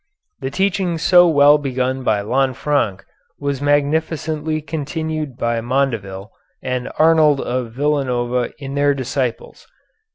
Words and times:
The 0.39 0.49
teaching 0.49 0.97
so 0.97 1.27
well 1.27 1.59
begun 1.59 2.01
by 2.03 2.23
Lanfranc 2.23 3.03
was 3.37 3.61
magnificently 3.61 4.59
continued 4.59 5.37
by 5.37 5.61
Mondeville 5.61 6.31
and 6.59 6.91
Arnold 6.97 7.39
of 7.39 7.73
Villanova 7.73 8.51
and 8.59 8.75
their 8.75 8.95
disciples. 8.95 9.67